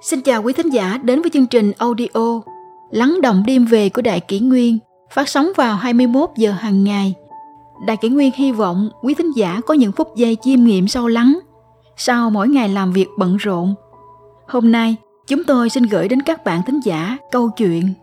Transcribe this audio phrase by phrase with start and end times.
[0.00, 2.40] Xin chào quý thính giả đến với chương trình audio
[2.90, 4.78] Lắng động đêm về của Đại Kỷ Nguyên
[5.10, 7.14] phát sóng vào 21 giờ hàng ngày.
[7.86, 11.08] Đại Kỷ Nguyên hy vọng quý thính giả có những phút giây chiêm nghiệm sâu
[11.08, 11.38] lắng
[11.96, 13.74] sau mỗi ngày làm việc bận rộn.
[14.48, 14.96] Hôm nay,
[15.28, 17.94] chúng tôi xin gửi đến các bạn thính giả câu chuyện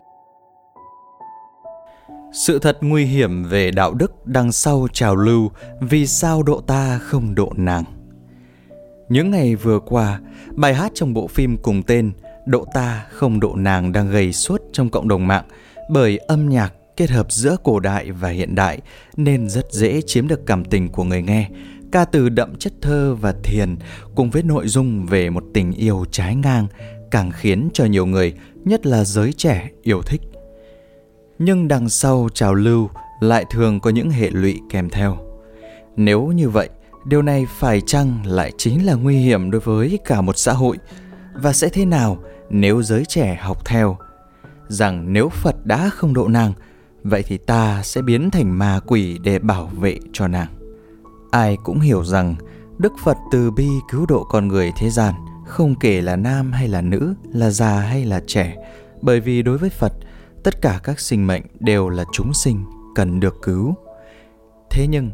[2.32, 5.50] sự thật nguy hiểm về đạo đức đằng sau trào lưu
[5.80, 7.84] vì sao độ ta không độ nàng.
[9.08, 10.20] Những ngày vừa qua,
[10.54, 12.12] bài hát trong bộ phim cùng tên
[12.46, 15.44] Độ ta không độ nàng đang gây suốt trong cộng đồng mạng
[15.88, 18.80] bởi âm nhạc kết hợp giữa cổ đại và hiện đại
[19.16, 21.48] nên rất dễ chiếm được cảm tình của người nghe.
[21.92, 23.76] Ca từ đậm chất thơ và thiền
[24.14, 26.66] cùng với nội dung về một tình yêu trái ngang
[27.10, 28.34] càng khiến cho nhiều người,
[28.64, 30.20] nhất là giới trẻ, yêu thích.
[31.38, 35.18] Nhưng đằng sau trào lưu lại thường có những hệ lụy kèm theo.
[35.96, 36.68] Nếu như vậy,
[37.08, 40.78] điều này phải chăng lại chính là nguy hiểm đối với cả một xã hội?
[41.34, 42.18] Và sẽ thế nào
[42.50, 43.96] nếu giới trẻ học theo?
[44.68, 46.52] Rằng nếu phật đã không độ nàng,
[47.02, 50.48] vậy thì ta sẽ biến thành ma quỷ để bảo vệ cho nàng.
[51.30, 52.34] Ai cũng hiểu rằng
[52.78, 55.14] đức phật từ bi cứu độ con người thế gian,
[55.46, 58.56] không kể là nam hay là nữ, là già hay là trẻ.
[59.02, 59.92] Bởi vì đối với phật,
[60.44, 63.74] tất cả các sinh mệnh đều là chúng sinh cần được cứu.
[64.70, 65.10] Thế nhưng,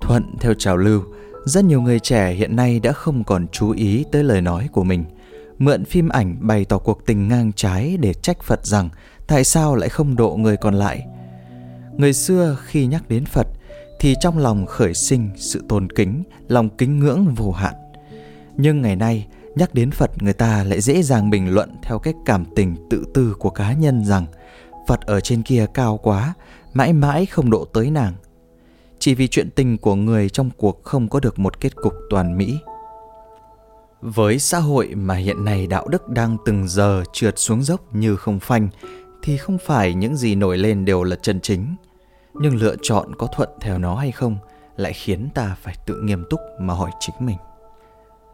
[0.00, 1.02] thuận theo trào lưu
[1.46, 4.84] rất nhiều người trẻ hiện nay đã không còn chú ý tới lời nói của
[4.84, 5.04] mình.
[5.58, 8.88] Mượn phim ảnh bày tỏ cuộc tình ngang trái để trách phật rằng
[9.26, 11.06] tại sao lại không độ người còn lại.
[11.96, 13.46] Người xưa khi nhắc đến phật
[14.00, 17.74] thì trong lòng khởi sinh sự tôn kính, lòng kính ngưỡng vô hạn.
[18.56, 22.14] Nhưng ngày nay, nhắc đến phật người ta lại dễ dàng bình luận theo cách
[22.24, 24.26] cảm tình tự tư của cá nhân rằng
[24.88, 26.34] phật ở trên kia cao quá,
[26.74, 28.12] mãi mãi không độ tới nàng
[29.06, 32.38] chỉ vì chuyện tình của người trong cuộc không có được một kết cục toàn
[32.38, 32.58] mỹ.
[34.00, 38.16] Với xã hội mà hiện nay đạo đức đang từng giờ trượt xuống dốc như
[38.16, 38.68] không phanh,
[39.22, 41.74] thì không phải những gì nổi lên đều là chân chính.
[42.34, 44.36] Nhưng lựa chọn có thuận theo nó hay không
[44.76, 47.38] lại khiến ta phải tự nghiêm túc mà hỏi chính mình.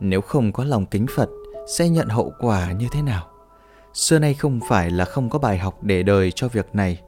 [0.00, 1.28] Nếu không có lòng kính phật,
[1.68, 3.26] sẽ nhận hậu quả như thế nào?
[3.94, 7.00] Xưa nay không phải là không có bài học để đời cho việc này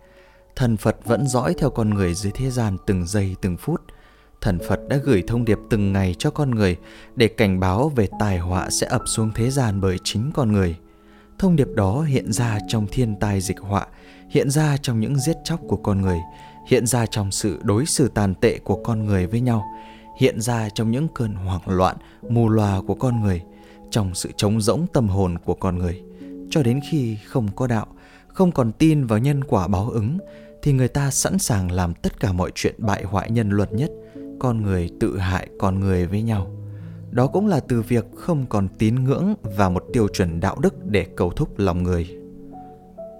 [0.57, 3.81] thần phật vẫn dõi theo con người dưới thế gian từng giây từng phút.
[4.41, 6.77] Thần phật đã gửi thông điệp từng ngày cho con người
[7.17, 10.77] để cảnh báo về tai họa sẽ ập xuống thế gian bởi chính con người.
[11.39, 13.87] Thông điệp đó hiện ra trong thiên tai dịch họa,
[14.31, 16.19] hiện ra trong những giết chóc của con người,
[16.69, 19.65] hiện ra trong sự đối xử tàn tệ của con người với nhau,
[20.21, 21.97] hiện ra trong những cơn hoảng loạn,
[22.29, 23.43] mù loà của con người,
[23.91, 26.03] trong sự trống rỗng tâm hồn của con người.
[26.51, 27.87] Cho đến khi không có đạo
[28.35, 30.19] không còn tin vào nhân quả báo ứng,
[30.63, 33.91] thì người ta sẵn sàng làm tất cả mọi chuyện bại hoại nhân luật nhất,
[34.39, 36.51] con người tự hại con người với nhau.
[37.11, 40.85] Đó cũng là từ việc không còn tín ngưỡng và một tiêu chuẩn đạo đức
[40.85, 42.19] để cầu thúc lòng người.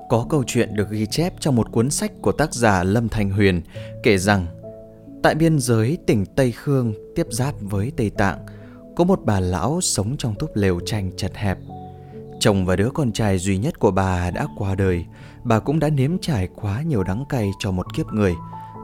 [0.09, 3.31] Có câu chuyện được ghi chép trong một cuốn sách của tác giả lâm thành
[3.31, 3.63] huyền
[4.03, 4.47] kể rằng,
[5.23, 8.39] tại biên giới tỉnh tây khương tiếp giáp với tây tạng,
[8.97, 11.59] có một bà lão sống trong túp lều tranh chật hẹp
[12.45, 15.07] chồng và đứa con trai duy nhất của bà đã qua đời
[15.45, 18.35] bà cũng đã nếm trải quá nhiều đắng cay cho một kiếp người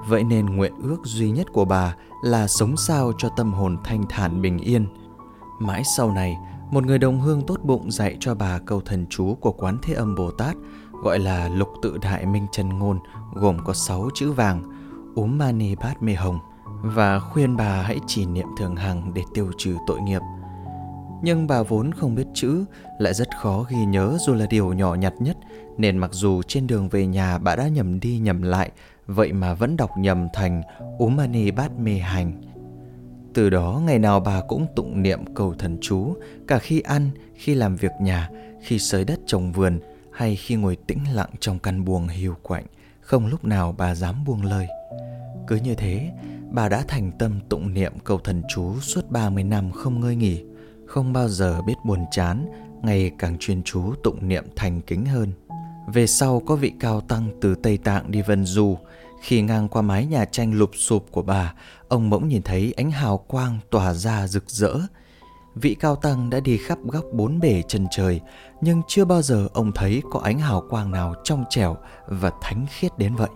[0.08, 4.04] vậy nên nguyện ước duy nhất của bà là sống sao cho tâm hồn thanh
[4.08, 4.86] thản bình yên.
[5.58, 6.36] Mãi sau này,
[6.70, 9.94] một người đồng hương tốt bụng dạy cho bà câu thần chú của Quán Thế
[9.94, 10.56] Âm Bồ Tát
[11.02, 12.98] gọi là Lục Tự Đại Minh Chân Ngôn
[13.34, 14.62] gồm có 6 chữ vàng
[15.14, 16.38] Úm Mani Bát Mê Hồng
[16.82, 20.20] và khuyên bà hãy chỉ niệm thường hằng để tiêu trừ tội nghiệp.
[21.22, 22.64] Nhưng bà vốn không biết chữ,
[22.98, 25.36] lại rất khó ghi nhớ dù là điều nhỏ nhặt nhất,
[25.78, 28.70] nên mặc dù trên đường về nhà bà đã nhầm đi nhầm lại
[29.06, 30.62] vậy mà vẫn đọc nhầm thành
[30.98, 32.42] Umani Bát Mê Hành.
[33.34, 36.14] Từ đó ngày nào bà cũng tụng niệm cầu thần chú,
[36.46, 38.30] cả khi ăn, khi làm việc nhà,
[38.62, 39.80] khi sới đất trồng vườn
[40.12, 42.64] hay khi ngồi tĩnh lặng trong căn buồng hiu quạnh,
[43.00, 44.68] không lúc nào bà dám buông lời.
[45.46, 46.10] Cứ như thế,
[46.50, 50.44] bà đã thành tâm tụng niệm cầu thần chú suốt 30 năm không ngơi nghỉ,
[50.90, 52.46] không bao giờ biết buồn chán,
[52.82, 55.32] ngày càng chuyên chú tụng niệm thành kính hơn.
[55.94, 58.78] Về sau có vị cao tăng từ Tây Tạng đi Vân Du,
[59.22, 61.54] khi ngang qua mái nhà tranh lụp sụp của bà,
[61.88, 64.74] ông bỗng nhìn thấy ánh hào quang tỏa ra rực rỡ.
[65.54, 68.20] Vị cao tăng đã đi khắp góc bốn bể chân trời,
[68.60, 71.76] nhưng chưa bao giờ ông thấy có ánh hào quang nào trong trẻo
[72.06, 73.30] và thánh khiết đến vậy.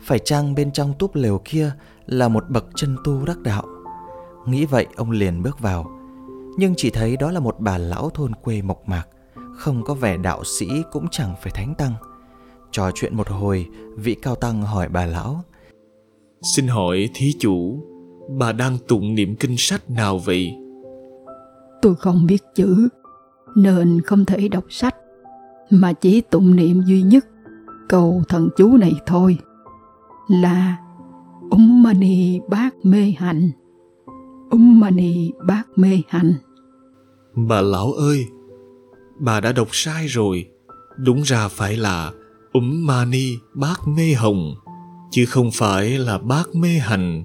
[0.00, 1.72] Phải chăng bên trong túp lều kia
[2.06, 3.64] là một bậc chân tu đắc đạo?
[4.46, 6.03] Nghĩ vậy ông liền bước vào,
[6.56, 9.04] nhưng chỉ thấy đó là một bà lão thôn quê mộc mạc,
[9.56, 11.92] không có vẻ đạo sĩ cũng chẳng phải thánh tăng.
[12.70, 13.66] Trò chuyện một hồi,
[13.96, 15.44] vị cao tăng hỏi bà lão.
[16.54, 17.84] Xin hỏi thí chủ,
[18.38, 20.56] bà đang tụng niệm kinh sách nào vậy?
[21.82, 22.88] Tôi không biết chữ,
[23.54, 24.96] nên không thể đọc sách
[25.70, 27.26] mà chỉ tụng niệm duy nhất
[27.88, 29.38] câu thần chú này thôi
[30.28, 30.76] là
[31.50, 33.50] Úng Mani Bát Mê Hạnh
[34.50, 36.32] Úng Mani Bát Mê Hạnh
[37.36, 38.26] Bà lão ơi,
[39.18, 40.48] bà đã đọc sai rồi.
[40.96, 42.12] Đúng ra phải là
[42.52, 44.54] Úng Mani bác Mê Hồng,
[45.10, 47.24] chứ không phải là bác Mê Hành,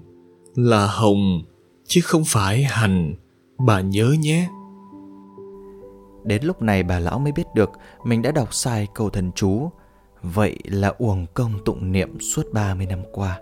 [0.55, 1.43] là Hồng,
[1.87, 3.15] chứ không phải Hành.
[3.57, 4.49] Bà nhớ nhé.
[6.23, 7.69] Đến lúc này bà lão mới biết được
[8.03, 9.69] mình đã đọc sai câu thần chú.
[10.23, 13.39] Vậy là uổng công tụng niệm suốt 30 năm qua.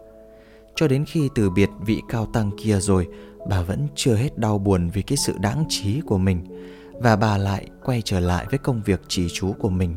[0.76, 3.08] Cho đến khi từ biệt vị cao tăng kia rồi,
[3.50, 6.46] bà vẫn chưa hết đau buồn vì cái sự đáng trí của mình.
[6.94, 9.96] Và bà lại quay trở lại với công việc trì chú của mình.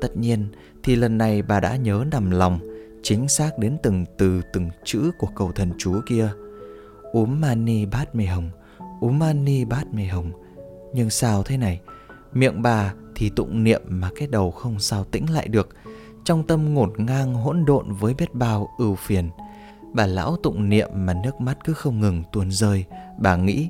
[0.00, 0.48] Tất nhiên
[0.82, 2.60] thì lần này bà đã nhớ nằm lòng,
[3.02, 6.28] chính xác đến từng từ từng chữ của cầu thần chú kia.
[7.12, 8.50] Úm mani bát mê hồng,
[9.00, 10.32] úm mani bát mê hồng.
[10.94, 11.80] Nhưng sao thế này?
[12.32, 15.68] Miệng bà thì tụng niệm mà cái đầu không sao tĩnh lại được
[16.24, 19.30] Trong tâm ngổn ngang hỗn độn với biết bao ưu phiền
[19.92, 22.84] Bà lão tụng niệm mà nước mắt cứ không ngừng tuôn rơi.
[23.18, 23.68] Bà nghĩ,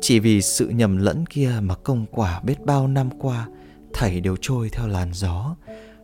[0.00, 3.48] chỉ vì sự nhầm lẫn kia mà công quả biết bao năm qua,
[3.92, 5.56] Thảy đều trôi theo làn gió.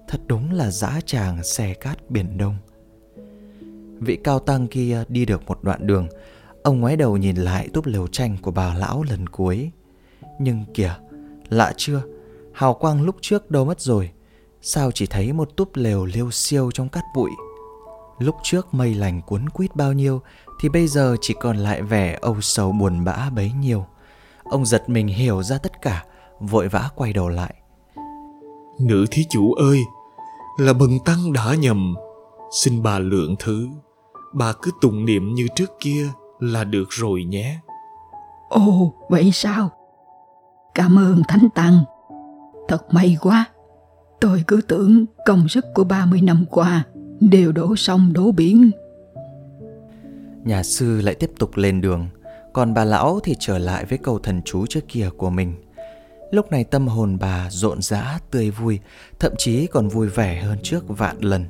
[0.08, 2.56] Thật đúng là dã tràng xe cát biển đông.
[4.00, 6.08] Vị cao tăng kia đi được một đoạn đường.
[6.62, 9.70] Ông ngoái đầu nhìn lại túp lều tranh của bà lão lần cuối.
[10.40, 10.94] Nhưng kìa,
[11.48, 12.02] Lạ chưa?
[12.52, 14.10] Hào quang lúc trước đâu mất rồi.
[14.62, 17.30] Sao chỉ thấy một túp lều liêu siêu trong cát bụi?
[18.18, 20.22] Lúc trước mây lành cuốn quýt bao nhiêu
[20.60, 23.86] Thì bây giờ chỉ còn lại vẻ âu sầu buồn bã bấy nhiêu.
[24.44, 26.04] Ông giật mình hiểu ra tất cả
[26.40, 27.54] Vội vã quay đầu lại.
[28.80, 29.80] Nữ thí chủ ơi
[30.58, 31.94] Là bần tăng đã nhầm.
[32.62, 33.68] Xin bà lượng thứ
[34.32, 36.08] Bà cứ tụng niệm như trước kia
[36.38, 37.58] Là được rồi nhé.
[38.48, 39.70] Ồ vậy sao?
[40.74, 41.84] Cảm ơn Thánh Tăng.
[42.68, 43.44] Thật may quá.
[44.20, 46.84] Tôi cứ tưởng công sức của 30 năm qua
[47.20, 48.70] đều đổ sông đổ biển.
[50.44, 52.08] Nhà sư lại tiếp tục lên đường,
[52.52, 55.54] còn bà lão thì trở lại với câu thần chú trước kia của mình.
[56.30, 58.78] Lúc này tâm hồn bà rộn rã, tươi vui,
[59.18, 61.44] thậm chí còn vui vẻ hơn trước vạn lần.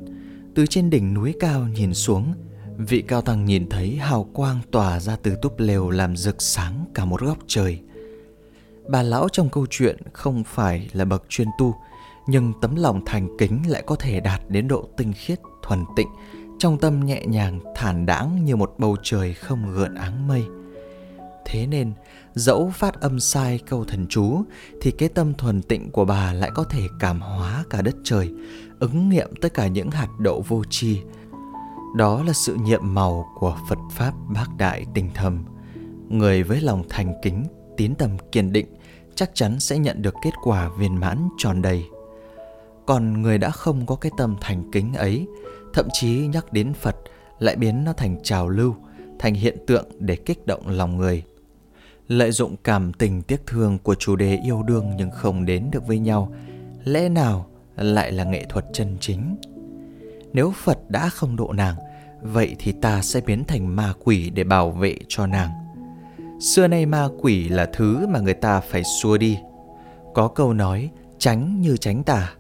[0.55, 2.35] Từ trên đỉnh núi cao nhìn xuống,
[2.79, 6.85] vị cao tăng nhìn thấy hào quang tỏa ra từ túp lều làm rực sáng
[6.95, 7.79] cả một góc trời–
[8.89, 11.75] Bà lão trong câu chuyện không phải là bậc chuyên tu,
[12.27, 16.09] nhưng tấm lòng thành kính lại có thể đạt đến độ tinh khiết, thuần tịnh,
[16.59, 20.45] trong tâm nhẹ nhàng, thản đãng như một bầu trời không gợn áng mây.
[21.47, 21.93] Thế nên,
[22.35, 24.43] dẫu phát âm sai câu thần chú,
[24.81, 28.31] thì cái tâm thuần tịnh của bà lại có thể cảm hóa cả đất trời,
[28.79, 31.01] ứng nghiệm tất cả những hạt đậu vô tri.
[31.97, 35.45] Đó là sự nhiệm màu của Phật Pháp bác đại tình thầm.
[36.09, 37.45] Người với lòng thành kính
[37.77, 38.67] tín tâm kiên định
[39.15, 41.85] chắc chắn sẽ nhận được kết quả viên mãn tròn đầy
[42.87, 45.27] còn người đã không có cái tâm thành kính ấy,
[45.73, 46.97] thậm chí nhắc đến phật,
[47.39, 48.77] lại biến nó thành trào lưu,
[49.19, 51.23] thành hiện tượng để kích động lòng người
[52.09, 55.87] lợi dụng cảm tình tiếc thương của chủ đề yêu đương nhưng không đến được
[55.87, 56.33] với nhau,
[56.85, 57.47] lẽ nào
[57.77, 59.37] lại là nghệ thuật chân chính
[60.33, 61.75] nếu phật đã không độ nàng,
[62.23, 65.51] vậy thì ta sẽ biến thành ma quỷ để bảo vệ cho nàng
[66.41, 69.39] Xưa nay ma quỷ là thứ mà người ta phải xua đi.
[70.15, 72.35] Có câu nói, tránh như tránh tà.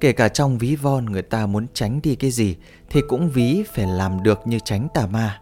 [0.00, 2.56] Kể cả trong ví von người ta muốn tránh đi cái gì
[2.90, 5.40] thì cũng ví phải làm được như tránh tà ma.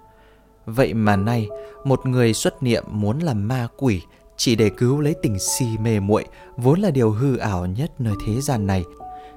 [0.66, 1.48] Vậy mà nay
[1.84, 4.02] một người xuất niệm muốn làm ma quỷ
[4.36, 6.24] chỉ để cứu lấy tình si mê muội
[6.56, 8.84] vốn là điều hư ảo nhất nơi thế gian này.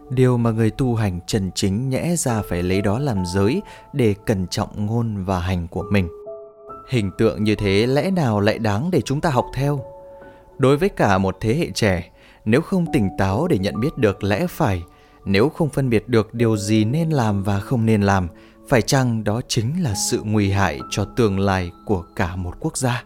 [0.10, 3.62] Điều mà người tu hành trần chính nhẽ ra phải lấy đó làm giới
[3.94, 6.08] để cẩn trọng ngôn và hành của mình.
[6.90, 9.86] Hình tượng như thế lẽ nào lại đáng để chúng ta học theo?
[10.58, 12.12] Đối với cả một thế hệ trẻ,
[12.46, 14.84] nếu không tỉnh táo để nhận biết được lẽ phải,
[15.26, 18.28] nếu không phân biệt được điều gì nên làm và không nên làm,
[18.68, 22.78] phải chăng đó chính là sự nguy hại cho tương lai của cả một quốc
[22.78, 23.04] gia?